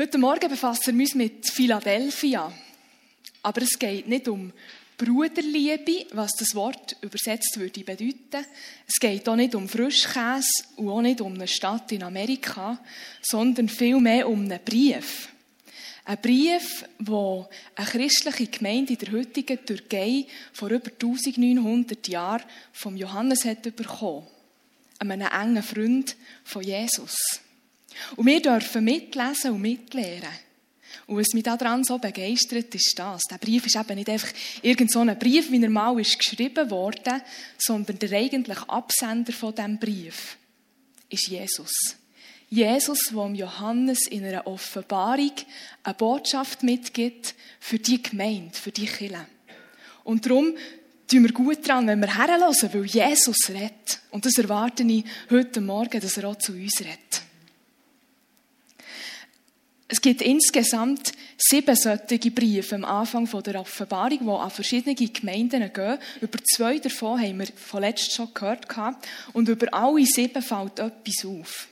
[0.00, 2.52] Heute Morgen befassen wir uns mit Philadelphia.
[3.42, 4.52] Aber es geht nicht um
[4.96, 8.46] Bruderliebe, was das Wort übersetzt würde bedeuten.
[8.86, 12.78] Es geht auch nicht um Frischkäse und auch nicht um eine Stadt in Amerika,
[13.22, 15.30] sondern vielmehr um einen Brief.
[16.04, 22.96] Ein Brief, wo eine christliche Gemeinde in der heutigen Türkei vor über 1900 Jahren vom
[22.96, 24.28] Johannes hat bekommen.
[25.00, 27.40] Einem engen Freund von Jesus.
[28.16, 30.28] Und wir dürfen mitlesen und mitlehren.
[31.06, 33.22] Und was mich daran so begeistert, ist das.
[33.30, 34.28] Der Brief ist eben nicht einfach
[34.62, 37.22] irgend so ein Brief, wie er mal ist geschrieben worden,
[37.56, 40.36] sondern der eigentliche Absender von diesem Brief
[41.08, 41.72] ist Jesus.
[42.50, 45.32] Jesus, der Johannes in einer Offenbarung
[45.82, 49.26] eine Botschaft mitgibt für die Gemeinde, für die Kirche.
[50.04, 50.54] Und darum
[51.06, 54.00] tun wir gut dran, wenn wir herhören, weil Jesus redet.
[54.10, 57.17] Und das erwarte ich heute Morgen, dass er auch zu uns redet.
[59.90, 65.98] Es gibt insgesamt sieben solche Briefe am Anfang der Offenbarung, die an verschiedene Gemeinden gehen.
[66.20, 68.66] Über zwei davon haben wir von letztem schon gehört.
[69.32, 71.68] Und über alle sieben fällt etwas auf.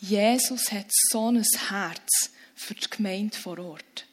[0.00, 4.06] Jesus hat so ein Herz für die Gemeinde vor Ort.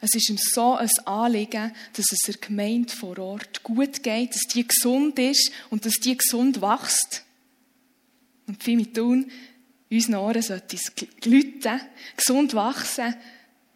[0.00, 4.42] Es ist ihm so ein Anliegen, dass es der Gemeinde vor Ort gut geht, dass
[4.42, 7.24] die gesund ist und dass die gesund wächst.
[8.46, 9.30] Und mit tun,
[9.90, 11.80] unseren Ohren sollte es glüten,
[12.16, 13.14] gesund wachsen,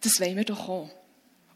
[0.01, 0.89] das wollen wir doch auch.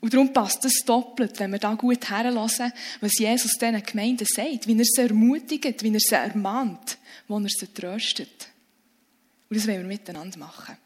[0.01, 2.71] Und darum passt es doppelt, wenn wir da gut herlassen,
[3.01, 7.49] was Jesus diesen Gemeinden sagt, wie er sie ermutigt, wie er sie ermahnt, wo er
[7.49, 8.47] sie tröstet.
[9.49, 10.77] Und das wollen wir miteinander machen.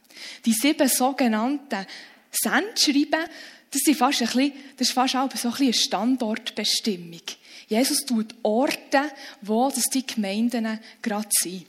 [0.46, 1.86] Die sieben sogenannten
[2.32, 3.26] Sendschreiben,
[3.70, 7.22] das, sind fast ein bisschen, das ist fast auch so ein bisschen eine Standortbestimmung.
[7.68, 11.66] Jesus tut Orte, wo das die Gemeinden gerade sind.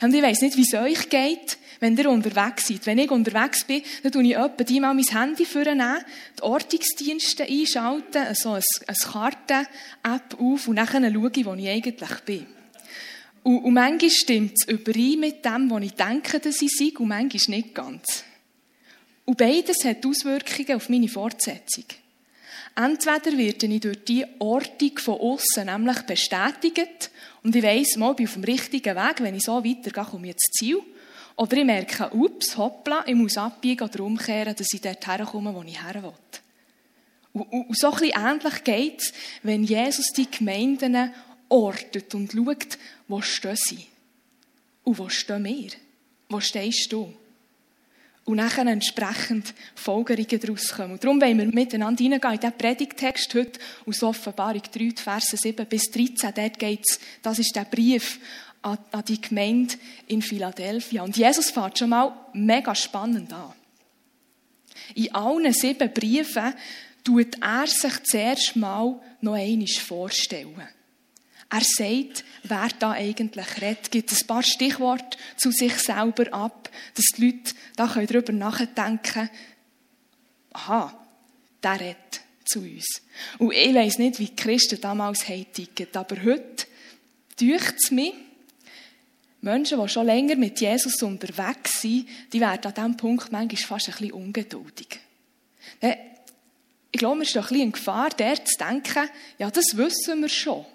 [0.00, 2.86] Und ich weiss nicht, wie es euch geht, wenn ihr unterwegs seid.
[2.86, 6.04] Wenn ich unterwegs bin, dann tue ich etwa die mal mein Handy vornehmen,
[6.38, 12.20] die Ortungsdienste einschalten, so eine, eine Karten-App auf und dann schaue ich, wo ich eigentlich
[12.24, 12.46] bin.
[13.42, 17.08] Und, und manchmal stimmt es überein mit dem, was ich denke, dass ich sei, und
[17.08, 18.24] manchmal nicht ganz.
[19.24, 21.84] Und beides hat Auswirkungen auf meine Fortsetzung.
[22.74, 27.10] Entweder werde ich durch die Ortung von außen nämlich bestätigt
[27.42, 30.26] und ich weiss, mal, ich bin auf dem richtigen Weg, wenn ich so weitergehe, komme
[30.26, 30.80] ich ins Ziel.
[31.36, 35.62] Oder ich merke, ups, hoppla, ich muss abbiegen oder umkehren, dass ich dort herkomme, wo
[35.62, 36.12] ich her will.
[37.32, 39.12] Und, und, und so bisschen ähnlich geht es,
[39.44, 41.12] wenn Jesus die Gemeinden
[41.48, 43.86] ortet und schaut, wo stehen sie?
[44.82, 45.70] Und wo stehen wir?
[46.28, 47.12] Wo stehst du?
[48.28, 50.92] Und nachher entsprechend Folgerungen daraus kommen.
[50.92, 55.64] Und darum wollen wir miteinander hineingehen in diesen Predigtext heute aus Offenbarung 3, Verse 7
[55.64, 56.34] bis 13.
[56.34, 58.20] Dort geht's, das ist der Brief
[58.60, 58.76] an,
[59.08, 59.76] die Gemeinde
[60.08, 61.04] in Philadelphia.
[61.04, 63.54] Und Jesus fährt schon mal mega spannend an.
[64.94, 66.52] In allen sieben Briefen
[67.02, 70.68] tut er sich zuerst mal noch einmal vorstellen.
[71.50, 77.06] Er sagt, wer da eigentlich redet, gibt ein paar Stichworte zu sich selber ab, dass
[77.16, 79.30] die Leute da darüber nachdenken können,
[80.52, 81.06] aha,
[81.62, 83.02] der redet zu uns.
[83.38, 86.66] Und ich weiss nicht, wie die Christen damals heitigen, aber heute
[87.40, 88.14] deucht es mich,
[89.40, 93.88] Menschen, die schon länger mit Jesus unterwegs sind, die werden an diesem Punkt manchmal fast
[93.88, 94.98] ein bisschen ungeduldig.
[95.80, 99.08] Ich glaube, wir sind ein bisschen in Gefahr, der zu denken,
[99.38, 100.66] ja, das wissen wir schon.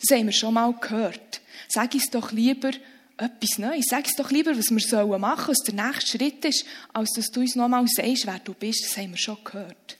[0.00, 1.40] Das haben wir schon mal gehört.
[1.68, 2.70] Sag uns doch lieber
[3.16, 3.86] etwas Neues.
[3.88, 7.30] Sag uns doch lieber, was wir machen sollen, was der nächste Schritt ist, als dass
[7.30, 8.84] du uns noch mal sagst, wer du bist.
[8.84, 9.98] Das haben wir schon gehört.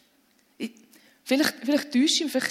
[1.24, 2.44] vielleicht, vielleicht täusche ich mich,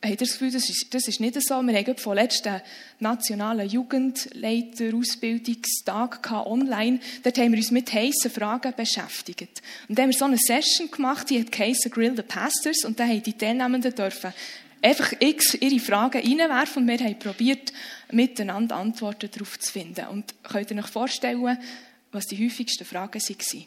[0.00, 1.60] habt ihr das Gefühl, das ist, das ist nicht so.
[1.62, 2.60] Wir haben von letzten
[3.00, 7.00] nationalen Jugendleiter-Ausbildungstag online.
[7.24, 9.60] Dort haben wir uns mit heissen Fragen beschäftigt.
[9.88, 12.84] Und dann haben wir so eine Session gemacht, die hat Grill the Pastors.
[12.84, 14.34] Und da haben die Teilnehmenden dürfen
[14.82, 17.72] einfach x ihre Fragen reinwerfen und wir haben probiert,
[18.12, 20.06] miteinander Antworten darauf zu finden.
[20.06, 21.58] Und könnt ihr euch vorstellen,
[22.12, 23.66] was die häufigsten Fragen waren?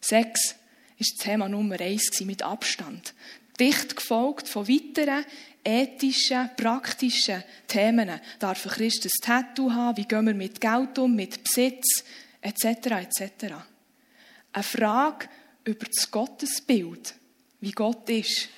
[0.00, 0.54] Sex
[0.98, 3.14] ist das Thema Nummer eins mit Abstand.
[3.58, 5.24] Dicht gefolgt von weiteren
[5.64, 8.20] ethischen, praktischen Themen.
[8.38, 9.96] Darf ein Christ ein Tattoo haben?
[9.96, 12.04] Wie gehen wir mit Geld um, mit Besitz,
[12.40, 13.54] etc., etc.
[14.52, 15.28] Eine Frage
[15.64, 17.14] über das Gottesbild,
[17.60, 18.48] wie Gott ist,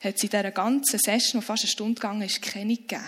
[0.00, 3.04] hat es in dieser ganzen Session, die fast eine Stunde gegangen ist, keine gegeben.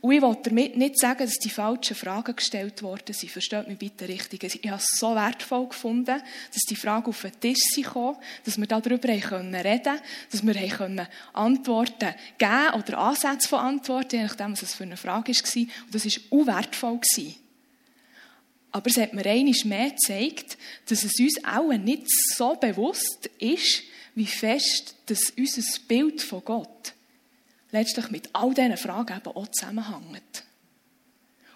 [0.00, 3.30] Und ich will damit nicht sagen, dass die falschen Fragen gestellt worden sind.
[3.30, 4.42] Versteht mich bitte richtig.
[4.42, 6.20] Ich habe es so wertvoll gefunden,
[6.52, 10.00] dass die Fragen auf den Tisch kamen, dass wir darüber reden können,
[10.30, 15.32] dass wir Antworten geben oder Ansätze von Antworten, je nachdem, was es für eine Frage
[15.32, 15.62] war.
[15.62, 17.00] Und das war auch wertvoll.
[18.72, 20.56] Aber es hat mir einiges mehr gezeigt,
[20.88, 23.82] dass es uns auch nicht so bewusst ist,
[24.14, 26.94] wie fest dass unser Bild von Gott
[27.72, 30.44] letztlich mit all diesen Fragen eben auch zusammenhängt.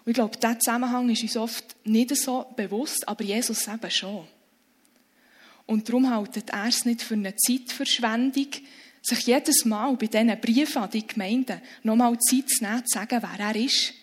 [0.05, 4.27] Und ich glaube, dieser Zusammenhang ist uns oft nicht so bewusst, aber Jesus eben schon.
[5.65, 8.47] Und darum haltet er es nicht für eine Zeitverschwendung,
[9.01, 13.21] sich jedes Mal bei diesen Briefen an die Gemeinden nochmal Zeit zu nehmen, zu sagen,
[13.21, 13.93] wer er ist,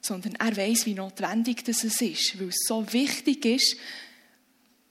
[0.00, 3.76] sondern er weiß, wie notwendig das ist, weil es so wichtig ist,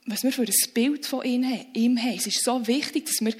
[0.06, 2.18] was wir für ein Bild von ihm haben.
[2.18, 3.34] Es ist so wichtig, dass wir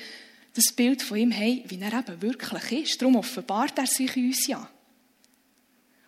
[0.54, 3.02] das Bild von ihm haben, wie er eben wirklich ist.
[3.02, 4.70] Darum offenbart er sich uns ja.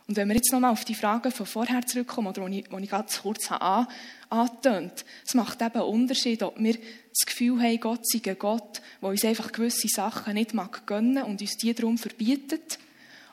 [0.08, 2.84] Und wenn wir jetzt nochmal auf die Fragen von vorher zurückkommen, oder die ich, die
[2.84, 3.88] ich ganz kurz habe
[4.30, 8.82] angetönt es macht eben einen Unterschied, ob wir das Gefühl haben, Gott sei ein Gott,
[9.02, 12.80] der uns einfach gewisse Sachen nicht mag gönnen und uns die darum verbietet,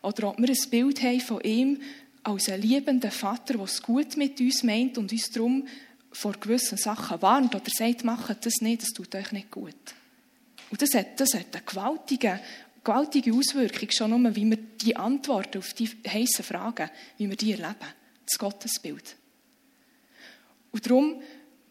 [0.03, 1.81] oder ob wir ein Bild haben von ihm
[2.23, 5.67] als einen liebenden Vater, der es gut mit uns meint und uns darum
[6.13, 9.75] vor gewissen Sachen warnt oder sagt, macht das nicht, das tut euch nicht gut.
[10.71, 12.41] Und das hat, das hat eine gewaltige,
[12.85, 17.53] gewaltige Auswirkung, schon nur, wie wir die Antworten auf die heißen Fragen, wie wir die
[17.53, 17.77] erleben.
[18.27, 19.17] Das Gottesbild.
[20.73, 21.21] Und darum,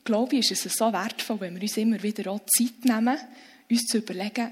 [0.03, 3.17] glaube ich, ist es so wertvoll, wenn wir uns immer wieder auch Zeit nehmen,
[3.69, 4.51] uns zu überlegen,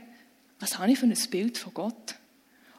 [0.60, 2.16] was habe ich für ein Bild von Gott?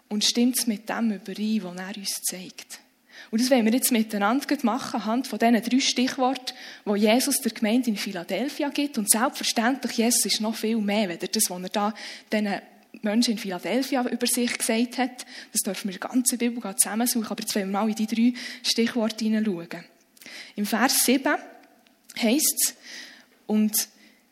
[0.08, 2.80] Und stimmt es mit dem überein, was er uns zeigt?
[3.30, 6.54] Und das wollen wir jetzt miteinander machen, anhand von diesen drei Stichworten,
[6.86, 8.96] die Jesus der Gemeinde in Philadelphia gibt.
[8.96, 11.94] Und selbstverständlich, Jesus ist noch viel mehr, als das, was er da
[12.32, 12.60] diesen
[13.02, 15.26] Menschen in Philadelphia über sich gesagt hat.
[15.52, 17.28] Das dürfen wir in der ganzen Bibel zusammensuchen.
[17.28, 18.32] Aber jetzt wollen wir mal in die drei
[18.62, 19.84] Stichworte hineinschauen.
[20.56, 21.36] Im Vers 7
[22.20, 22.74] heißt es,
[23.46, 23.88] und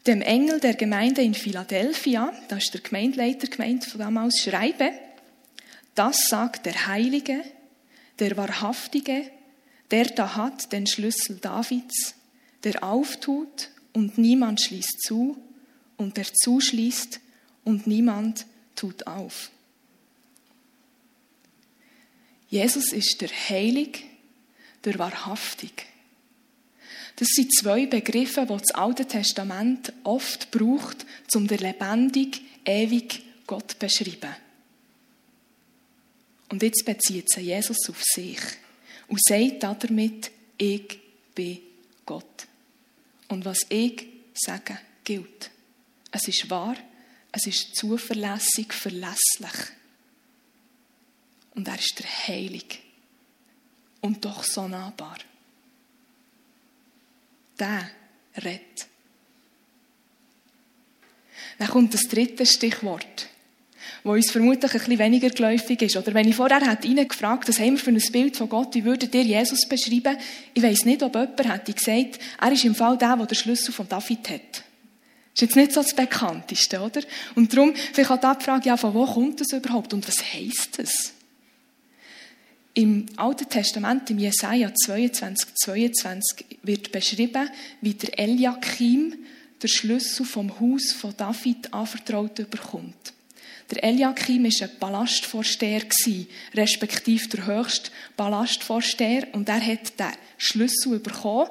[0.06, 4.92] dem Engel der Gemeinde in Philadelphia, da ist der Gemeindeleiter gemeint von damals, schreibe,
[5.94, 7.42] das sagt der Heilige,
[8.18, 9.30] der Wahrhaftige,
[9.90, 12.14] der da hat den Schlüssel Davids,
[12.64, 15.36] der auftut und niemand schließt zu
[15.96, 17.20] und der zuschließt
[17.64, 19.50] und niemand tut auf.
[22.48, 24.04] Jesus ist der Heilig,
[24.84, 25.86] der Wahrhaftig.
[27.16, 33.72] Das sind zwei Begriffe, die das Alte Testament oft braucht, um den lebendig, ewig Gott
[33.72, 34.34] zu beschreiben.
[36.48, 38.38] Und jetzt bezieht sich Jesus auf sich
[39.08, 41.00] und sagt damit, ich
[41.34, 41.58] bin
[42.04, 42.46] Gott.
[43.28, 45.50] Und was ich sage, gilt.
[46.10, 46.76] Es ist wahr,
[47.32, 49.70] es ist zuverlässig, verlässlich.
[51.54, 52.82] Und er ist der Heilig.
[54.00, 55.19] Und doch so nahbar.
[57.58, 57.90] Der
[58.37, 58.87] rettet.
[61.58, 63.28] Dann kommt das dritte Stichwort
[64.06, 65.97] wo uns vermutlich ein bisschen weniger geläufig ist.
[65.97, 68.73] Oder wenn ich vorher hätte Ihnen gefragt, was haben wir für ein Bild von Gott,
[68.76, 70.17] wie würdet ihr Jesus beschreiben?
[70.55, 73.75] Ich weiss nicht, ob jemand hätte gesagt, er ist im Fall der, der den Schlüssel
[73.75, 74.62] von David hat.
[75.35, 77.00] Ist jetzt nicht so das Bekannteste, oder?
[77.35, 80.79] Und darum, vielleicht auch die Frage, ja, von wo kommt das überhaupt und was heisst
[80.79, 81.12] das?
[82.75, 87.50] Im Alten Testament, im Jesaja 22, 22, wird beschrieben,
[87.81, 89.14] wie der Eliakim
[89.61, 93.15] der Schlüssel vom Haus von David anvertraut bekommt.
[93.70, 95.82] Der Eliakim war ein Palastvorsteher,
[96.54, 101.50] respektive der höchste Palastvorsteher, und er hat den Schlüssel bekommen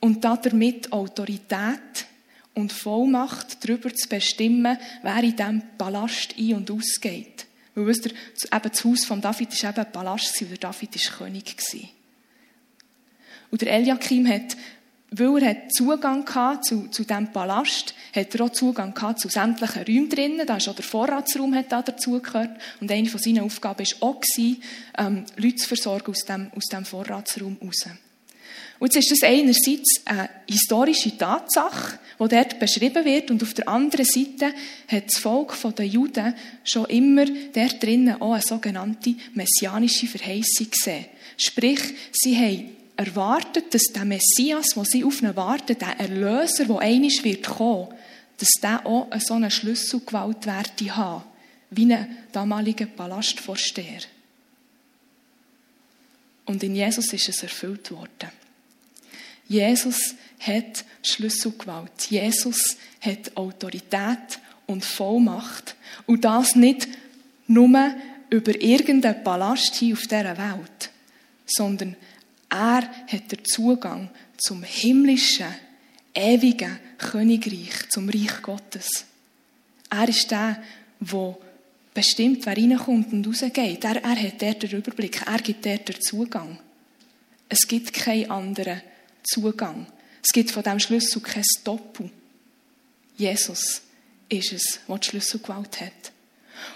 [0.00, 2.06] und damit Autorität
[2.54, 7.46] und Vollmacht darüber zu bestimmen, wer in diesem Palast ein- und ausgeht.
[7.74, 11.18] Weil, wisst ihr, eben das Haus von David war eben ein Palast, der David war
[11.18, 11.56] König.
[13.50, 14.56] Und der Eliakim hat
[15.12, 19.28] weil er hat Zugang hatte zu, zu diesem Palast, hat er auch Zugang gehabt zu
[19.28, 20.46] sämtlichen Räumen drinnen.
[20.46, 22.50] Da ist auch der Vorratsraum hat da dazugehört.
[22.80, 24.20] Und eine von seinen Aufgaben war auch,
[24.98, 27.86] ähm, Leute zu versorgen aus dem, aus dem Vorratsraum raus.
[28.78, 33.68] Und jetzt ist das einerseits eine historische Tatsache, die dort beschrieben wird, und auf der
[33.68, 34.52] anderen Seite
[34.88, 41.04] hat das Volk der Juden schon immer dort drinnen auch eine sogenannte messianische Verheißung gesehen.
[41.36, 41.80] Sprich,
[42.12, 47.22] sie haben erwartet, dass der Messias, wo sie auf ihn warten, der Erlöser, der einisch
[47.24, 47.88] wird kommen,
[48.38, 51.24] dass der auch so eine Schlüsselgewalt werde haben,
[51.70, 54.00] wie ein damaliger Palastvorsteher.
[56.44, 58.30] Und in Jesus ist es erfüllt worden.
[59.48, 62.10] Jesus hat Schlüsselgewalt.
[62.10, 65.76] Jesus hat Autorität und Vollmacht.
[66.06, 66.88] Und das nicht
[67.46, 67.94] nur
[68.30, 70.90] über irgendeinen Palast hier auf dieser Welt,
[71.46, 71.96] sondern
[72.52, 75.54] er hat den Zugang zum himmlischen,
[76.14, 79.06] ewigen Königreich, zum Reich Gottes.
[79.88, 80.62] Er ist der,
[81.00, 81.36] der
[81.94, 83.84] bestimmt, wer reinkommt und rausgeht.
[83.84, 86.58] Er, er hat dort den Überblick, er gibt dort den Zugang.
[87.48, 88.82] Es gibt keinen anderen
[89.22, 89.86] Zugang.
[90.22, 92.10] Es gibt von diesem Schlüssel kein Doppel.
[93.16, 93.82] Jesus
[94.28, 96.12] ist es, der die Schlüsselgewalt hat.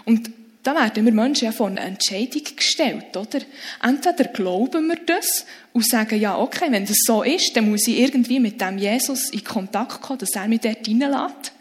[0.04, 0.30] Und
[0.66, 3.38] da werden wir Menschen ja vor eine Entscheidung gestellt, oder?
[3.80, 8.00] Entweder glauben wir das und sagen, ja, okay, wenn das so ist, dann muss ich
[8.00, 11.52] irgendwie mit dem Jesus in Kontakt kommen, dass er mich dort reinlässt.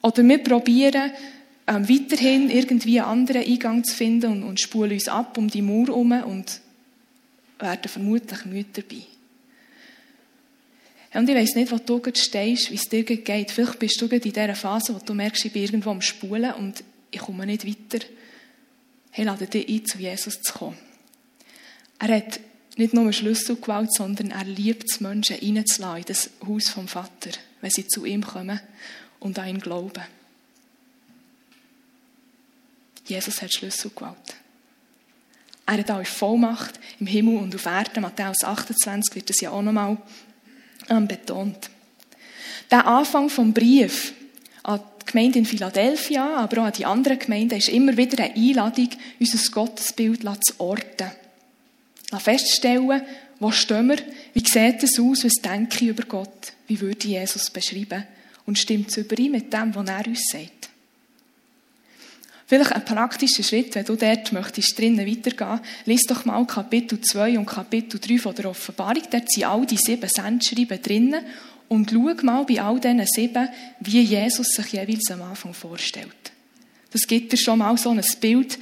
[0.00, 1.12] Oder wir probieren,
[1.66, 5.60] ähm, weiterhin irgendwie einen anderen Eingang zu finden und, und spulen uns ab um die
[5.60, 6.60] Mauer herum und
[7.58, 9.02] werden vermutlich müde dabei.
[11.14, 13.50] Und ich weiss nicht, wo du stehst, wie es dir geht.
[13.50, 16.82] Vielleicht bist du in dieser Phase, wo du merkst, ich bin irgendwo am Spulen und
[17.12, 18.04] ich komme nicht weiter.
[19.10, 20.78] Hey, lade dich ein, zu Jesus zu kommen.
[21.98, 22.40] Er hat
[22.76, 27.70] nicht nur Schlüsselgewalt, sondern er liebt es, Menschen reinzulassen in das Haus vom Vater, wenn
[27.70, 28.58] sie zu ihm kommen
[29.20, 30.02] und an ihn glauben.
[33.04, 34.36] Jesus hat Schlüsselgewalt.
[35.66, 38.02] Er hat auch Vollmacht im Himmel und auf Erden.
[38.02, 39.98] Matthäus 28 wird das ja auch nochmal
[40.88, 41.70] ähm, betont.
[42.70, 44.14] Der Anfang vom Brief
[44.62, 48.34] an die Gemeinde in Philadelphia, aber auch an die anderen Gemeinden, ist immer wieder eine
[48.34, 51.10] Einladung, unser Gottesbild zu orten.
[52.18, 53.02] Feststellen,
[53.38, 53.98] wo stehen wir,
[54.34, 58.04] wie sieht es aus, was denke ich über Gott, wie würde Jesus beschreiben
[58.46, 60.62] und stimmt es überein mit dem, was er uns sagt.
[62.46, 67.38] Vielleicht ein praktischer Schritt, wenn du dort möchtest, drinnen weitergehen, lies doch mal Kapitel 2
[67.38, 69.04] und Kapitel 3 von der Offenbarung.
[69.10, 71.24] Dort sind all die sieben Sendschreiben drinnen.
[71.68, 73.48] Und schau mal bei all diesen sieben,
[73.80, 76.32] wie Jesus sich jeweils am Anfang vorstellt.
[76.92, 78.58] Das gibt dir schon mal so ein Bild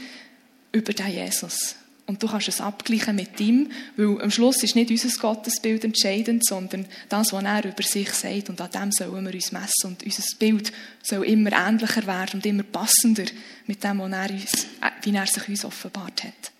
[0.72, 1.74] über den Jesus.
[2.10, 6.44] Und du kannst es abgleichen mit ihm, weil am Schluss ist nicht unser Gottesbild entscheidend,
[6.44, 8.50] sondern das, was er über sich sagt.
[8.50, 9.84] Und an dem sollen wir uns messen.
[9.84, 10.72] Und unser Bild
[11.04, 13.26] soll immer ähnlicher werden und immer passender
[13.68, 16.52] mit dem, was er uns, äh, wie er sich uns offenbart hat.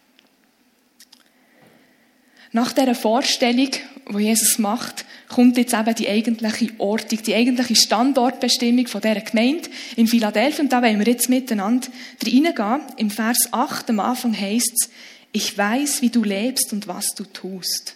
[2.53, 3.71] Nach dieser Vorstellung,
[4.13, 9.71] die Jesus macht, kommt jetzt eben die eigentliche Ortung, die eigentliche Standortbestimmung von dieser Gemeinde
[9.97, 10.65] in Philadelphia.
[10.65, 11.87] Und da wollen wir jetzt miteinander
[12.25, 12.81] reingehen.
[12.97, 14.91] Im Vers 8 am Anfang heißt es,
[15.33, 17.95] ich weiß, wie du lebst und was du tust.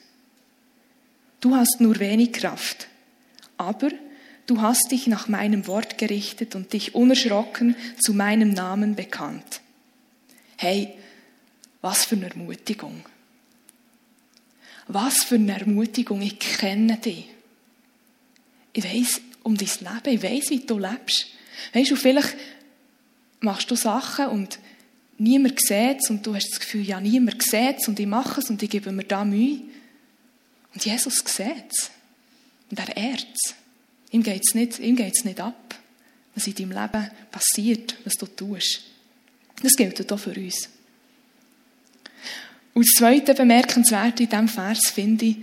[1.41, 2.87] Du hast nur wenig Kraft,
[3.57, 3.91] aber
[4.47, 9.61] du hast dich nach meinem Wort gerichtet und dich unerschrocken zu meinem Namen bekannt.
[10.57, 10.95] Hey,
[11.83, 13.05] was für eine Ermutigung.
[14.87, 17.27] Was für eine Ermutigung, ich kenne dich.
[18.73, 21.27] Ich weiß um dein Leben, ich weiß, wie du lebst.
[21.73, 22.37] Weißt du, vielleicht
[23.41, 24.59] machst du Sachen und
[25.19, 28.41] niemand sieht es und du hast das Gefühl, ja, niemand sieht es und ich mache
[28.41, 29.61] es und ich gebe mir da Mühe.
[30.73, 31.91] Und Jesus sieht es.
[32.71, 33.55] Und er ehrt es.
[34.11, 35.75] Ihm geht es nicht, nicht ab,
[36.35, 38.83] was in deinem Leben passiert, was du tust.
[39.63, 40.69] Das gilt auch für uns.
[42.75, 45.37] Und das zweite Bemerkenswerte in diesem Vers finde ich,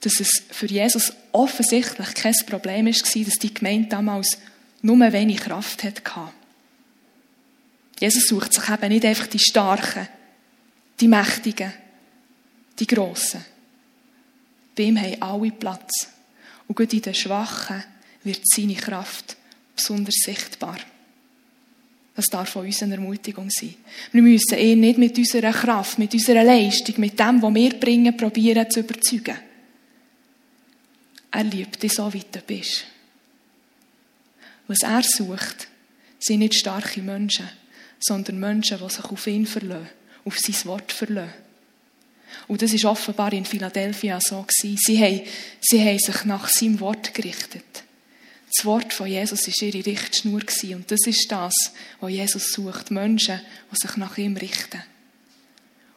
[0.00, 4.38] dass es für Jesus offensichtlich kein Problem war, dass die Gemeinde damals
[4.82, 6.02] nur wenig Kraft hatte.
[7.98, 10.08] Jesus sucht sich eben nicht einfach die Starken,
[11.00, 11.72] die Mächtigen,
[12.78, 13.44] die Grossen.
[14.76, 16.08] Bei ihm haben alle Platz.
[16.66, 17.84] Und gut in den Schwachen
[18.24, 19.36] wird seine Kraft
[19.74, 20.78] besonders sichtbar.
[22.14, 23.74] Das darf von uns eine Ermutigung sein.
[24.12, 28.16] Wir müssen ihn nicht mit unserer Kraft, mit unserer Leistung, mit dem, was wir bringen,
[28.16, 29.36] probieren zu überzeugen.
[31.32, 32.84] Er liebt dich so, wie du bist.
[34.68, 35.68] Was er sucht,
[36.20, 37.48] sind nicht starke Menschen,
[37.98, 39.88] sondern Menschen, die sich auf ihn verlassen,
[40.24, 41.34] auf sein Wort verlassen.
[42.46, 44.78] Und das ist offenbar in Philadelphia so gewesen.
[44.78, 45.22] Sie haben,
[45.60, 47.83] sie haben sich nach seinem Wort gerichtet.
[48.56, 50.40] Das Wort von Jesus war ihre Richtschnur.
[50.74, 51.54] Und das ist das,
[52.00, 52.90] was Jesus sucht.
[52.90, 53.40] Menschen,
[53.72, 54.82] die sich nach ihm richten.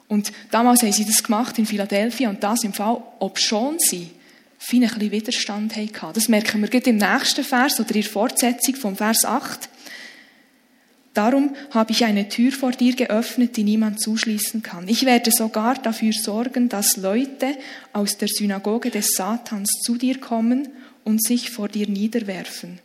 [0.08, 4.10] Und damals haben sie das gemacht in Philadelphia und das im Fall, ob schon sie
[4.58, 6.14] viel ein bisschen Widerstand hatten.
[6.14, 9.70] Das merken wir gerade im nächsten Vers oder in der Fortsetzung vom Vers 8.
[11.14, 14.88] Darum habe ich eine Tür vor dir geöffnet, die niemand zuschließen kann.
[14.88, 17.58] Ich werde sogar dafür sorgen, dass Leute
[17.92, 20.70] aus der Synagoge des Satans zu dir kommen
[21.08, 22.80] und sich vor dir niederwerfen.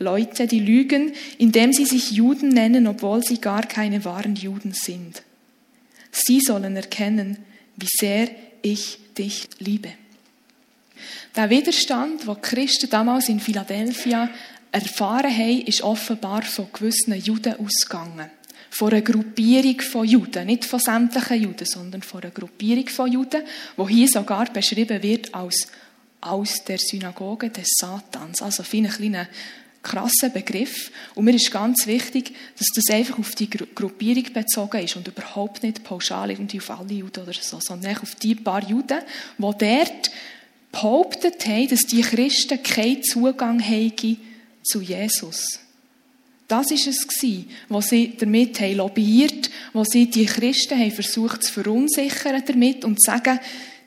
[0.00, 5.22] Leute, die lügen, indem sie sich Juden nennen, obwohl sie gar keine wahren Juden sind.
[6.10, 7.38] Sie sollen erkennen,
[7.76, 8.28] wie sehr
[8.62, 9.90] ich dich liebe.
[11.36, 14.28] Der Widerstand, wo Christen damals in Philadelphia
[14.72, 18.30] erfahren haben, ist offenbar von gewissen Juden ausgegangen.
[18.70, 20.46] Von einer Gruppierung von Juden.
[20.46, 23.42] Nicht von sämtlichen Juden, sondern von einer Gruppierung von Juden,
[23.76, 25.68] wo hier sogar beschrieben wird als
[26.20, 28.42] aus der Synagoge des Satans.
[28.42, 29.28] Also viel ein kleiner
[29.82, 30.90] krasser Begriff.
[31.14, 35.62] Und mir ist ganz wichtig, dass das einfach auf die Gruppierung bezogen ist und überhaupt
[35.62, 38.98] nicht pauschal irgendwie auf alle Juden oder so, sondern auf die paar Juden,
[39.38, 40.10] die dort
[40.72, 44.16] behauptet haben, dass die Christen keinen Zugang haben
[44.62, 45.60] zu Jesus.
[46.46, 51.52] Das war es, was sie damit haben lobbyiert, was sie die Christen haben versucht zu
[51.52, 53.38] verunsichern damit und zu sagen,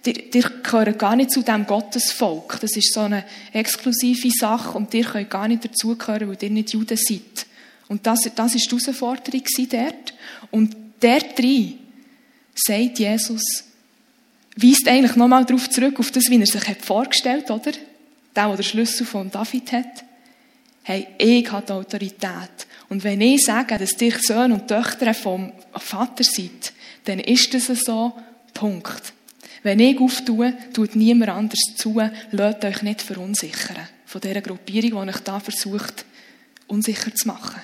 [0.05, 2.59] ihr, gehört gar nicht zu dem Gottesvolk.
[2.59, 6.73] Das ist so eine exklusive Sache und ihr könnt gar nicht dazugehören, weil ihr nicht
[6.73, 7.45] Juden seid.
[7.87, 10.13] Und das, das ist die Herausforderung dort.
[10.49, 11.79] Und dort drin
[12.55, 13.65] sagt Jesus,
[14.55, 17.77] weist eigentlich nochmal darauf zurück, auf das, wie er sich vorgestellt hat, oder?
[18.35, 20.05] Der, der den Schlüssel von David hat.
[20.83, 22.67] Hey, ich habe die Autorität.
[22.89, 26.73] Und wenn ich sage, dass ihr Söhne und Töchter vom Vater seid,
[27.05, 28.13] dann ist das so,
[28.53, 29.13] Punkt.
[29.63, 32.01] Wenn ich auftue, tut niemand anders zu.
[32.31, 36.05] Lasst euch nicht verunsichern von dieser Gruppierung, die euch da versucht,
[36.67, 37.61] unsicher zu machen.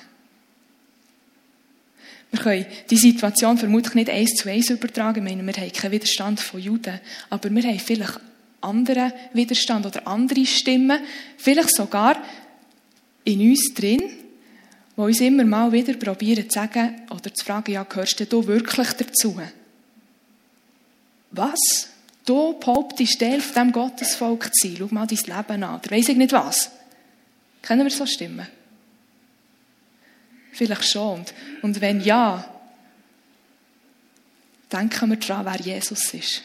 [2.30, 5.26] Wir können die Situation vermutlich nicht eins zu eins übertragen.
[5.26, 7.00] Ich meine, wir haben keinen Widerstand von Juden,
[7.30, 8.20] aber wir haben vielleicht
[8.60, 11.00] anderen Widerstand oder andere Stimmen,
[11.36, 12.22] vielleicht sogar
[13.24, 14.02] in uns drin,
[14.96, 18.92] die uns immer mal wieder probieren zu sagen oder zu fragen, ja, gehörst du wirklich
[18.92, 19.40] dazu?
[21.38, 21.88] Was?
[22.24, 24.76] Du behauptest, Teil von diesem Gottesvolk zu sein.
[24.78, 25.80] Schau mal dein Leben an.
[25.80, 26.70] Oder weiss ich nicht was.
[27.62, 28.46] Kennen wir so Stimmen?
[30.52, 31.24] Vielleicht schon.
[31.62, 32.44] Und wenn ja,
[34.72, 36.42] denken wir daran, wer Jesus ist.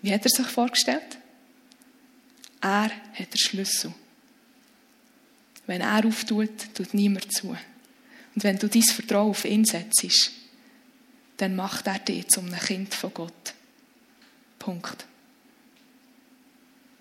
[0.00, 1.18] Wie hat er sich vorgestellt?
[2.60, 3.92] Er hat den Schlüssel.
[5.66, 7.48] Wenn er auftut, tut niemand zu.
[7.48, 10.30] Und wenn du dein Vertrauen auf ihn setzt,
[11.38, 13.54] dann macht er dich zum Kind von Gott.
[14.66, 15.06] Punkt.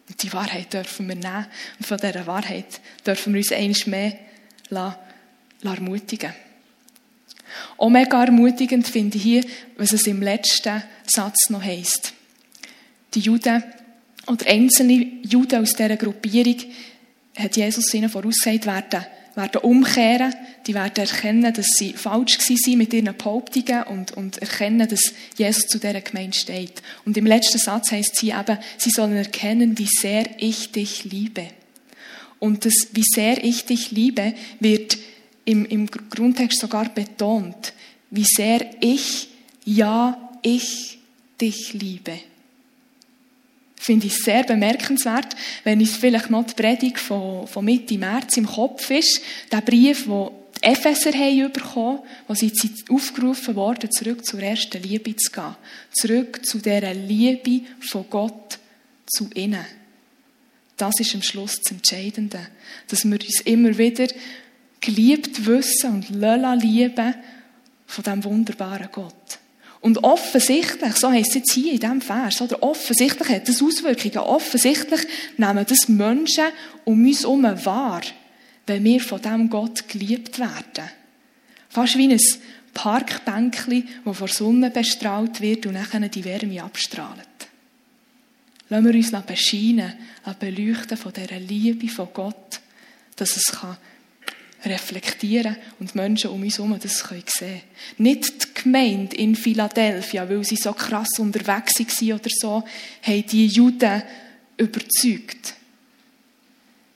[0.08, 1.48] Und die Wahrheit dürfen wir nehmen.
[1.80, 4.20] Und von dieser Wahrheit dürfen wir uns eines mehr
[5.64, 6.32] ermutigen
[7.78, 9.44] Auch mega ermutigend finde ich hier,
[9.78, 12.14] was es im letzten Satz noch heisst.
[13.16, 13.64] Die Juden
[14.28, 16.62] oder einzelne Juden aus dieser Gruppierung
[17.36, 20.34] hat Jesus ihnen vorausgesagt, werden, werden umkehren,
[20.66, 25.68] die werden erkennen, dass sie falsch waren mit ihren Behauptungen und, und erkennen, dass Jesus
[25.68, 26.82] zu dieser Gemeinde steht.
[27.06, 31.48] Und im letzten Satz heißt sie eben, sie sollen erkennen, wie sehr ich dich liebe.
[32.40, 34.98] Und das, wie sehr ich dich liebe, wird
[35.46, 37.74] im, im Grundtext sogar betont,
[38.10, 39.30] wie sehr ich,
[39.66, 41.00] ja, ich
[41.40, 42.20] dich liebe
[43.86, 48.48] finde ich sehr bemerkenswert, wenn es vielleicht noch die Predigt von, von Mitte März im
[48.48, 49.22] Kopf ist,
[49.52, 52.52] der Brief, wo die Epheser haben bekommen, wo sie
[52.90, 55.56] aufgerufen worden, zurück zur ersten Liebe zu gehen.
[55.92, 58.58] Zurück zu dieser Liebe von Gott
[59.06, 59.66] zu ihnen.
[60.78, 62.48] Das ist am Schluss das Entscheidende.
[62.88, 64.08] Dass wir uns immer wieder
[64.82, 67.16] geliebt wissen und lieben
[67.86, 69.40] von diesem wunderbaren Gott.
[69.86, 74.18] Und offensichtlich, so heisst es jetzt hier in diesem Vers, oder offensichtlich hat das Auswirkungen.
[74.18, 75.02] Offensichtlich
[75.38, 76.46] nehmen das Menschen
[76.86, 78.02] um uns herum wahr,
[78.66, 80.90] wenn wir von diesem Gott geliebt werden.
[81.70, 82.20] Fast wie ein
[82.74, 87.20] Parkbänkchen, das vor Sonne bestrahlt wird und nachher die Wärme abstrahlt.
[88.70, 89.94] Lassen wir uns bescheinen,
[90.40, 92.60] beleuchten von dieser Liebe von Gott,
[93.18, 93.78] dass es kann
[94.66, 97.62] reflektieren und Menschen um uns herum das sehen können.
[97.98, 102.64] Nicht die Gemeinde in Philadelphia, weil sie so krass unterwegs waren oder so,
[103.02, 104.04] haben die Juden
[104.58, 105.54] überzeugt.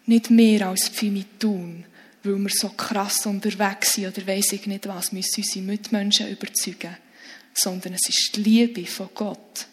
[0.06, 1.86] Nicht mehr als Pfimitun,
[2.24, 6.98] weil wir so krass unterwegs sind oder weiss ich nicht was, müssen unsere Mitmenschen überzeugen.
[7.54, 9.68] Sondern es ist die Liebe von Gott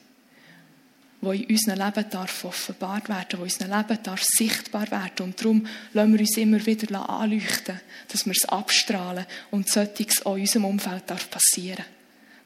[1.26, 5.26] wo in unserem Leben darf offenbart werden, wo in unserem Leben darf sichtbar werden.
[5.26, 10.36] Und darum lassen wir uns immer wieder anleuchten, dass wir es abstrahlen und solches auch
[10.36, 11.84] in unserem Umfeld darf passieren.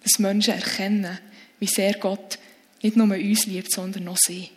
[0.03, 1.19] Dass Menschen erkennen,
[1.59, 2.39] wie sehr Gott
[2.81, 4.49] nicht nur uns liebt, sondern auch sie.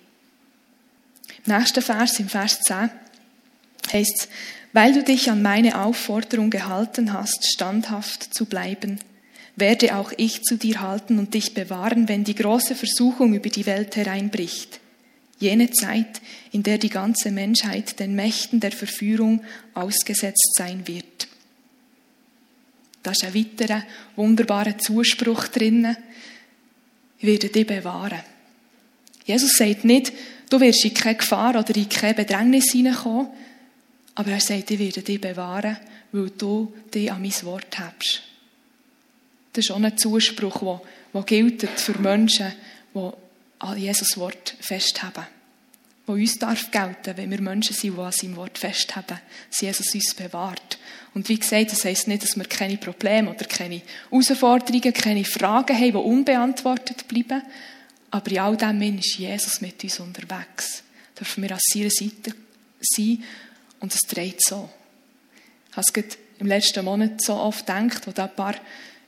[1.46, 2.90] Im nächsten Vers, im Vers 10,
[3.92, 4.30] heißt es,
[4.72, 9.00] weil du dich an meine Aufforderung gehalten hast, standhaft zu bleiben,
[9.56, 13.66] werde auch ich zu dir halten und dich bewahren, wenn die große Versuchung über die
[13.66, 14.80] Welt hereinbricht.
[15.39, 21.28] Jene Zeit, in der die ganze Menschheit den Mächten der Verführung ausgesetzt sein wird.
[23.04, 23.84] Da ist ein weiterer
[24.16, 25.98] wunderbarer Zuspruch drinnen.
[27.20, 28.22] Ich werde dich bewahren.
[29.26, 30.13] Jesus sagt nicht,
[30.50, 33.28] du wirst in keine Gefahr oder in keine Bedrängnis hineinkommen,
[34.16, 35.78] aber er sagt, ich werde dich bewahren,
[36.12, 38.33] weil du dich an mein Wort hast.
[39.54, 40.82] Das ist auch ein Zuspruch, der,
[41.13, 42.54] der gilt für Menschen,
[42.94, 43.10] die
[43.60, 45.26] an Jesus Wort festhaben.
[46.06, 49.94] Wo uns darf gelten, wenn wir Menschen sind, die an seinem Wort festhaben, dass Jesus
[49.94, 50.78] uns bewahrt.
[51.13, 55.78] Und wie gesagt, das heisst nicht, dass wir keine Probleme oder keine Herausforderungen, keine Fragen
[55.78, 57.44] haben, die unbeantwortet bleiben.
[58.12, 60.84] Aber in all dem ist Jesus mit uns unterwegs.
[61.18, 62.36] dürfen wir an seiner Seite
[62.82, 63.24] sein
[63.80, 64.70] und es dreht so.
[65.72, 68.56] Ich habe es im letzten Monat so oft gedacht, wo da ein paar,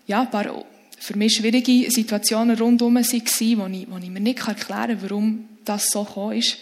[0.08, 0.66] ja, ein paar
[0.98, 5.50] für mich schwierige Situationen rundherum waren, wo ich, wo ich mir nicht erklären kann, warum
[5.66, 6.58] das so gekommen ist.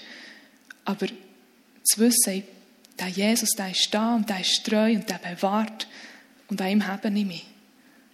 [0.85, 2.43] Aber zu wissen,
[2.99, 5.87] der Jesus, der ist da und der ist treu und der bewahrt
[6.47, 7.45] und an ihm habe ich mich.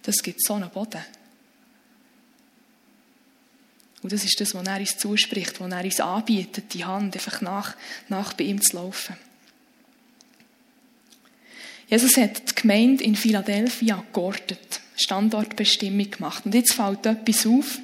[0.02, 1.04] Das gibt so einen Boden.
[4.02, 7.42] Und das ist das, was er uns zuspricht, was er uns anbietet, die Hand einfach
[7.42, 7.76] nach,
[8.08, 9.16] nach bei ihm zu laufen.
[11.88, 16.46] Jesus hat die Gemeinde in Philadelphia geortet, Standortbestimmung gemacht.
[16.46, 17.78] Und jetzt fällt etwas auf.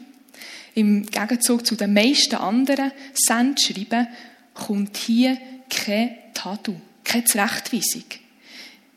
[0.75, 4.09] Im Gegenzug zu den meisten anderen Sendschreiben
[4.53, 5.39] kommt hier
[5.71, 8.05] kein Tattoo, keine Zurechtweisung.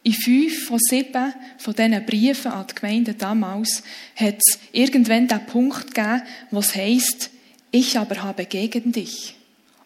[0.04, 3.84] In fünf von sieben von diesen Briefen an die Gemeinde damals
[4.16, 7.30] hat es irgendwann den Punkt gegeben, wo es heisst,
[7.72, 9.36] ich aber habe gegen dich.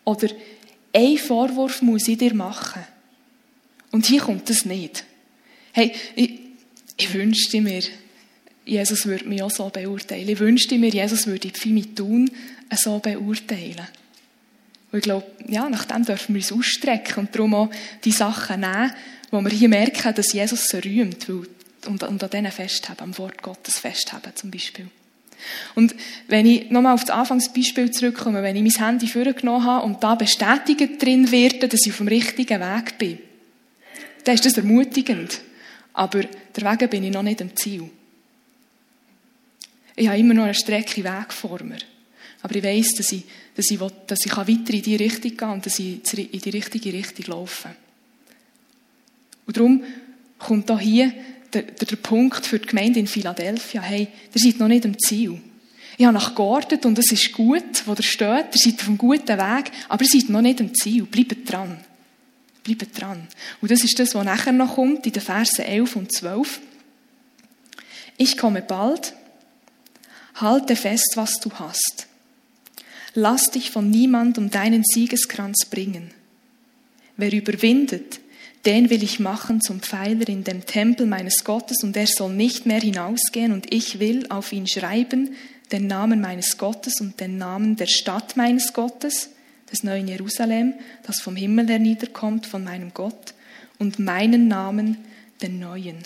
[0.04, 0.30] Oder
[0.94, 2.84] ein Vorwurf muss ich dir machen.
[3.92, 5.04] Und hier kommt es nicht.
[5.72, 6.40] Hey, ich,
[6.98, 7.82] ich wünschte mir,
[8.66, 10.30] Jesus würde mich auch so beurteilen.
[10.30, 12.30] Ich wünschte mir, Jesus würde Pfimi tun
[12.76, 13.88] so beurteilen.
[14.92, 17.70] Und ich glaube, ja, nach dem dürfen wir uns ausstrecken und darum auch
[18.04, 18.92] die Sachen nehmen,
[19.32, 23.42] wo wir hier merken, dass Jesus sie rühmt und, und an denen festhaben, am Wort
[23.42, 24.88] Gottes festhaben zum Beispiel.
[25.76, 25.96] Und
[26.28, 30.16] wenn ich nochmal auf das Anfangsbeispiel zurückkomme, wenn ich mein Handy vorgenommen habe und da
[30.16, 33.18] bestätigt drin werde, dass ich auf dem richtigen Weg bin,
[34.24, 35.42] dann ist das ermutigend.
[35.94, 37.90] Aber der Weg bin ich noch nicht am Ziel.
[39.96, 41.78] Ich habe immer noch eine Strecke Weg vor mir.
[42.42, 43.24] Aber ich weiss, dass ich,
[43.56, 46.40] dass ich, will, dass ich weiter in die Richtung gehen kann und dass ich in
[46.40, 47.70] die richtige Richtung laufe.
[49.46, 49.84] Und darum
[50.40, 51.14] kommt da hier
[51.54, 53.82] der, der, der Punkt für die Gemeinde in Philadelphia.
[53.82, 55.40] Hey, ihr seid noch nicht am Ziel.
[55.98, 58.48] Ich habe nach geordnet und es ist gut, wo ihr steht.
[58.54, 61.04] Ihr seid auf einem guten Weg, aber ihr seid noch nicht am Ziel.
[61.04, 61.78] Bleibt dran.
[62.64, 63.28] Bleibt dran.
[63.62, 66.62] Und das ist das, was nachher noch kommt, in den Versen 11 und 12.
[68.18, 69.14] Ich komme bald.
[70.36, 72.08] Halte fest, was du hast.
[73.14, 76.12] Lass dich von niemand um deinen Siegeskranz bringen.
[77.18, 78.20] Wer überwindet,
[78.66, 82.66] den will ich machen zum Pfeiler in dem Tempel meines Gottes und er soll nicht
[82.66, 85.36] mehr hinausgehen und ich will auf ihn schreiben
[85.72, 89.30] den Namen meines Gottes und den Namen der Stadt meines Gottes,
[89.72, 93.34] des neuen Jerusalem, das vom Himmel herniederkommt von meinem Gott
[93.80, 95.00] und meinen Namen,
[95.42, 95.98] den neuen.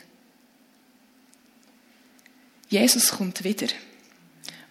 [2.70, 3.68] Jesus kommt wieder.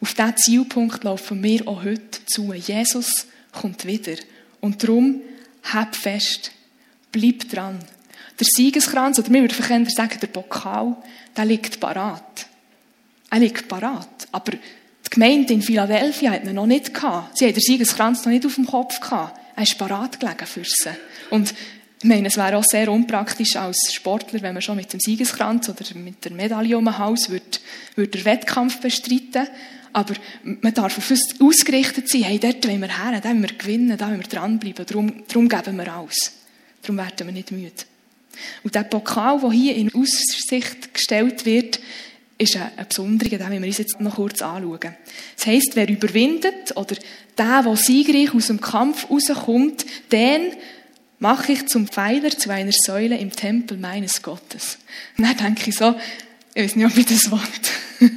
[0.00, 2.52] Auf diesen Zielpunkt laufen wir auch heute zu.
[2.52, 4.16] Jesus kommt wieder.
[4.60, 5.22] Und darum,
[5.62, 6.52] hab fest,
[7.12, 7.78] bleib dran.
[8.38, 10.96] Der Siegeskranz, oder wir würden sagen, der Pokal,
[11.36, 12.46] der liegt parat.
[13.30, 14.28] Er liegt parat.
[14.32, 17.38] Aber die Gemeinde in Philadelphia hat ihn noch nicht gehabt.
[17.38, 19.40] Sie hat den Siegeskranz noch nicht auf dem Kopf gehabt.
[19.56, 20.90] Er ist parat gelegen für sie.
[21.30, 21.54] Und
[22.02, 25.68] ich meine, es wäre auch sehr unpraktisch als Sportler, wenn man schon mit dem Siegeskranz
[25.70, 27.44] oder mit der Medaille um den Hals würde,
[27.94, 29.48] würde den Wettkampf bestreiten.
[29.96, 33.56] Aber man darf auf uns ausgerichtet sein, hey, dort wollen wir her, da wollen wir
[33.56, 36.32] gewinnen, da wollen wir dranbleiben, darum, darum geben wir alles.
[36.82, 37.72] Darum werden wir nicht müde.
[38.62, 41.80] Und der Pokal, der hier in Aussicht gestellt wird,
[42.36, 44.94] ist ein, ein besonderer, den wir uns jetzt noch kurz anschauen.
[45.34, 46.96] Das heisst, wer überwindet, oder
[47.38, 50.52] der, der siegreich aus dem Kampf rauskommt, den
[51.20, 54.76] mache ich zum Pfeiler zu einer Säule im Tempel meines Gottes.
[55.16, 55.94] Und dann denke ich so,
[56.56, 58.08] ich weiß nicht, ob ich das will.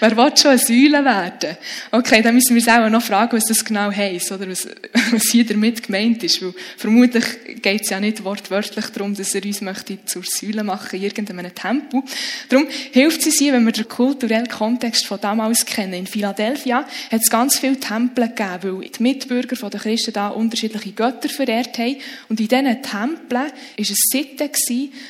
[0.00, 1.56] Wer will schon eine Säule werden?
[1.90, 4.68] Okay, dann müssen wir uns auch noch fragen, was das genau heisst, oder was,
[5.12, 6.42] was hier damit gemeint ist.
[6.42, 7.24] Weil vermutlich
[7.62, 11.54] geht es ja nicht wortwörtlich darum, dass er uns möchte zur Säule machen in irgendeinem
[11.54, 12.02] Tempel.
[12.50, 15.94] Darum hilft es uns, wenn wir den kulturellen Kontext von damals kennen.
[15.94, 20.92] In Philadelphia hat es ganz viele Tempel gegeben, weil die Mitbürger der Christen da unterschiedliche
[20.92, 21.96] Götter verehrt haben.
[22.28, 23.46] Und in diesen Tempeln war
[23.78, 24.50] es Sitte,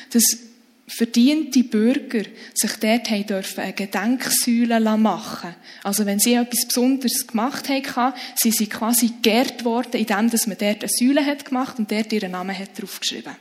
[0.09, 0.52] dass
[0.95, 8.13] verdiente Bürger sich dort dürfen eine Gedenksäule machen Also wenn sie etwas Besonderes gemacht haben,
[8.35, 12.31] sind sie quasi geehrt worden, indem man dort eine Säule hat gemacht und dort ihren
[12.31, 13.35] Namen hat draufgeschrieben.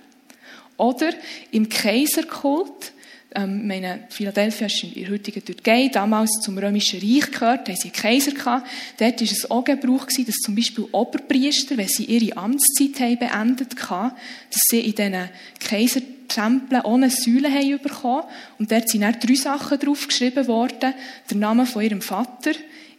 [0.76, 1.12] Oder
[1.50, 2.92] im Kaiserkult,
[3.34, 7.88] ähm, meine, Philadelphia ist in der heutigen Türkei, damals zum Römischen Reich gehört, haben sie
[7.88, 8.68] einen Kaiser gehabt.
[8.98, 13.18] Dort war es auch Gebrauch gewesen, dass zum Beispiel Oberpriester, wenn sie ihre Amtszeit haben
[13.18, 14.12] beendet haben,
[14.50, 15.28] dass sie in diesen
[15.60, 18.24] Kaiser Tempel ohne Säule haben bekommen.
[18.58, 20.94] Und dort sind dann drei Sachen draufgeschrieben worden.
[21.30, 22.52] Der Name von ihrem Vater,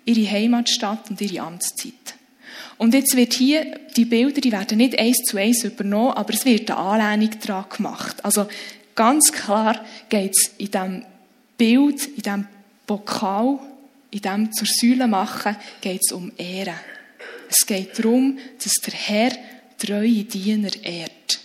[0.06, 1.93] ihre Heimatstadt und ihre Amtszeit.
[2.78, 6.46] Und jetzt wird hier, die Bilder, die werden nicht eins zu eins übernommen, aber es
[6.46, 8.24] wird eine Anlehnung daran gemacht.
[8.26, 8.48] Also,
[8.96, 11.06] ganz klar geht es in diesem
[11.58, 12.48] Bild, in diesem
[12.86, 13.60] Pokal,
[14.12, 16.76] in diesem zur Säule machen, geht es um Ehre.
[17.50, 19.32] Es geht darum, dass der Herr
[19.78, 21.40] treue Diener ehrt.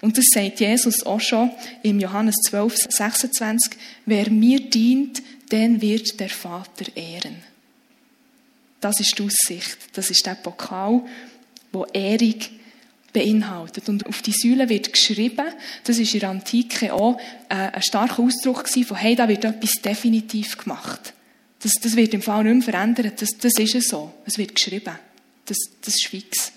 [0.00, 1.50] Und das sagt Jesus auch schon
[1.82, 3.76] im Johannes 12, 26.
[4.06, 5.22] Wer mir dient,
[5.52, 7.36] den wird der Vater ehren.
[8.80, 9.78] Das ist die Aussicht.
[9.92, 11.02] Das ist der Pokal,
[11.72, 12.36] wo Ehrung
[13.12, 13.88] beinhaltet.
[13.88, 15.46] Und auf die Säule wird geschrieben,
[15.84, 17.18] das ist in der Antike auch
[17.48, 21.12] äh, ein starker Ausdruck von, hey, da wird etwas definitiv gemacht.
[21.62, 23.20] Das, das wird im Fall nicht mehr verändert.
[23.20, 24.12] Das, das ist es so.
[24.24, 24.94] Es wird geschrieben.
[25.46, 26.52] Das, das ist fix.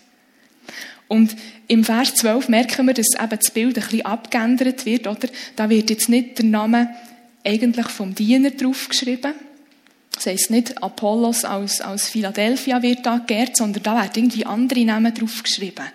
[1.08, 1.36] Und
[1.68, 5.28] im Vers 12 merken wir, dass eben das Bild ein bisschen abgeändert wird, oder?
[5.56, 6.96] Da wird jetzt nicht der Name
[7.44, 9.34] eigentlich vom Diener draufgeschrieben.
[10.14, 14.86] Das heisst nicht Apollos aus, aus Philadelphia wird da geehrt, sondern da werden irgendwie andere
[14.86, 15.86] Namen draufgeschrieben.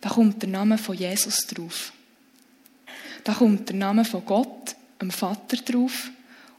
[0.00, 1.92] Da kommt der Name von Jesus drauf.
[3.24, 6.10] Da kommt der Name von Gott, dem Vater drauf.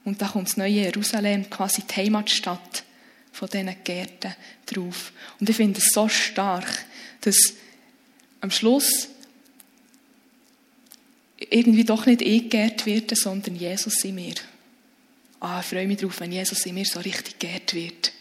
[0.03, 2.83] Und da kommt das neue Jerusalem, quasi die Heimatstadt
[3.31, 4.33] von diesen Gärten
[4.65, 5.11] drauf.
[5.39, 6.85] Und ich finde es so stark,
[7.21, 7.37] dass
[8.41, 9.09] am Schluss
[11.37, 14.35] irgendwie doch nicht ich geehrt werde, sondern Jesus in mir.
[15.39, 18.11] Ah, ich freue mich darauf, wenn Jesus in mir so richtig geehrt wird.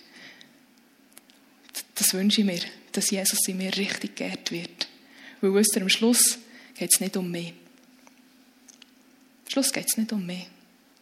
[1.94, 2.60] Das wünsche ich mir,
[2.92, 4.85] dass Jesus in mir richtig geehrt wird.
[5.40, 6.38] Weil wisst ihr, am Schluss
[6.76, 7.48] geht es nicht um mich.
[9.44, 10.46] Am Schluss geht es nicht um mich.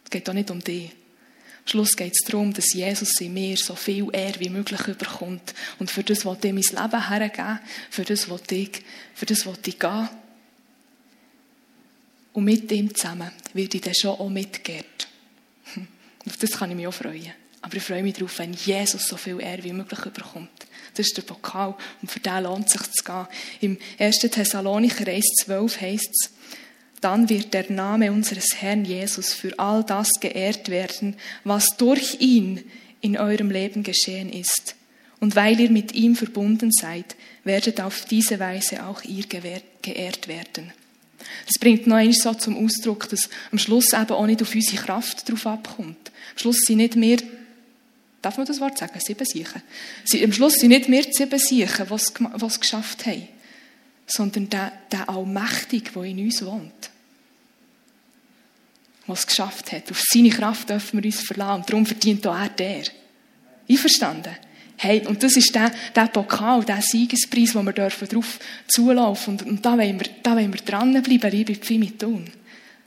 [0.03, 0.91] Es geht auch nicht um dich.
[1.65, 5.55] Am Schluss geht es darum, dass Jesus in mir so viel Ehre wie möglich überkommt.
[5.79, 7.59] Und für das wollte ich mein Leben hergeben.
[7.89, 8.83] Für das wollte ich,
[9.15, 10.09] für das wollte ich gehen.
[12.33, 15.07] Und mit ihm zusammen werde ich dann schon auch mitgeehrt.
[16.27, 17.31] Auf das kann ich mich auch freuen.
[17.61, 20.67] Aber ich freue mich darauf, wenn Jesus so viel Ehre wie möglich überkommt.
[20.95, 21.75] Das ist der Pokal.
[22.01, 23.27] Und für den lohnt es sich zu gehen.
[23.61, 24.19] Im 1.
[24.19, 26.31] Thessalonicher 1,12 heißt es,
[27.01, 32.63] dann wird der Name unseres Herrn Jesus für all das geehrt werden, was durch ihn
[33.01, 34.75] in eurem Leben geschehen ist.
[35.19, 40.73] Und weil ihr mit ihm verbunden seid, werdet auf diese Weise auch ihr geehrt werden.
[41.45, 44.83] Das bringt noch einmal so zum Ausdruck, dass am Schluss eben auch nicht auf unsere
[44.83, 46.11] Kraft drauf abkommt.
[46.31, 47.17] Am Schluss sind nicht mehr
[48.25, 48.99] Darf man das Wort sagen?
[48.99, 49.61] Sieben Siechen.
[50.23, 53.27] Am Schluss sind nicht wir die sieben Siechen, die es geschafft haben,
[54.07, 56.89] sondern der, der Allmächtige, der in uns wohnt.
[59.07, 59.91] Der es geschafft hat.
[59.91, 61.59] Auf seine Kraft dürfen wir uns verlassen.
[61.59, 62.85] Und darum verdient auch er der.
[63.69, 64.35] Einverstanden?
[64.77, 69.33] Hey, und das ist der, der Pokal, der Siegespreis, wo wir dürfen drauf zulaufen.
[69.33, 72.25] Und, und da wollen wir, da wollen wir dranbleiben, liebe Pfimitun.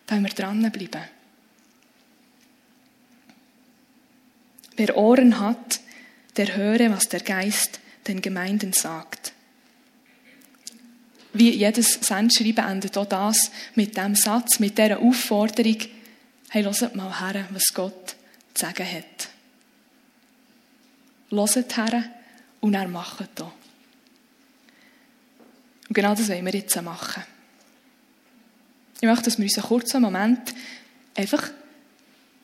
[0.05, 1.18] Da wollen wir dranbleiben.
[4.79, 5.81] Wer Ohren hat,
[6.37, 9.33] der höre, was der Geist den Gemeinden sagt.
[11.33, 15.79] Wie jedes Sendschreiben endet auch das mit dem Satz, mit dieser Aufforderung,
[16.51, 18.15] hey, hört mal her, was Gott
[18.55, 19.29] zu sagen hat.
[21.31, 22.05] Hört her
[22.61, 23.53] und er macht da.
[25.89, 27.25] Und genau das wollen wir jetzt machen.
[29.01, 30.55] Ich möchte, dass wir uns einen kurzen Moment
[31.17, 31.51] einfach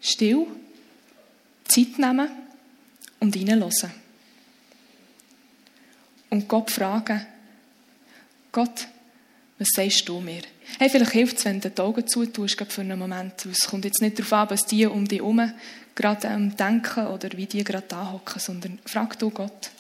[0.01, 0.49] still
[1.65, 2.29] Zeit nehmen
[3.21, 3.93] und reinhören.
[6.31, 7.27] Und Gott fragen,
[8.51, 8.89] Gott,
[9.59, 10.43] was sagst du mir?
[10.79, 13.47] Hey, vielleicht hilft es, wenn du die Augen zutust, für einen Moment.
[13.47, 15.53] Es kommt jetzt nicht darauf an, was die um dich herum
[15.95, 19.71] gerade ähm, denken oder wie die gerade da hocken, sondern frag du Gott,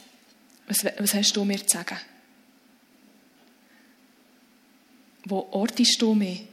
[0.68, 1.98] was, was hast du mir zu sagen?
[5.24, 6.46] Wo ortest du mich?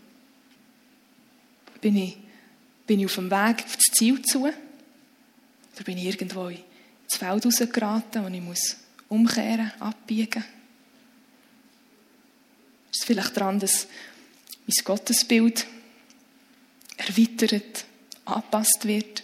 [1.79, 2.17] Bin ich,
[2.87, 4.51] bin ich auf dem Weg auf das Ziel zu?
[5.81, 8.77] Oder bin ich irgendwo ins Feld rausgeraten und ich muss
[9.09, 10.45] umkehren, abbiegen?
[12.91, 13.87] Ist es vielleicht daran, dass
[14.67, 15.65] mein Gottesbild
[16.97, 17.85] erweitert,
[18.25, 19.23] angepasst wird?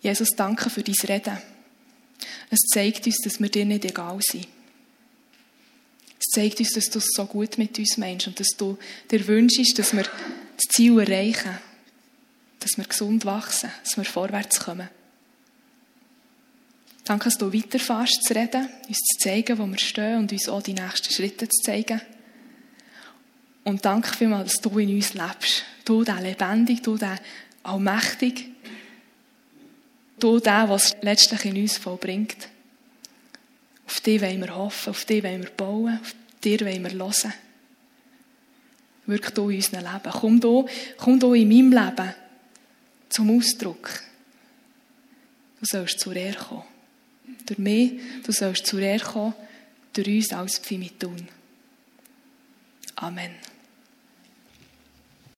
[0.00, 1.38] Jesus, danke für dein Reden.
[2.50, 4.48] Es zeigt uns, dass wir dir nicht egal sind.
[6.18, 8.76] Es zeigt uns, dass du es so gut mit uns meinst und dass du
[9.08, 11.60] dir wünschst, dass wir das Ziel erreichen
[12.64, 14.88] dass wir gesund wachsen, dass wir vorwärts kommen.
[17.04, 20.62] Danke, dass du weiterfährst zu reden, uns zu zeigen, wo wir stehen und uns auch
[20.62, 22.00] die nächsten Schritte zu zeigen.
[23.64, 25.64] Und danke vielmals, dass du in uns lebst.
[25.84, 27.18] Du, der lebendig, du, der
[27.62, 28.48] allmächtig,
[30.18, 32.48] du, der, was letztlich in uns vollbringt.
[33.86, 37.34] Auf dich wollen wir hoffen, auf dich wollen wir bauen, auf dir wollen wir hören.
[39.04, 40.18] Wirk du in unserem Leben.
[40.18, 42.14] Komm du, komm du in meinem Leben
[43.14, 44.00] zum Ausdruck.
[45.60, 46.64] Du sollst zur Ehre kommen.
[47.46, 49.34] Durch mich, du sollst zur Ehre kommen,
[49.92, 51.28] durch uns als Pfimitun.
[52.96, 53.30] Amen.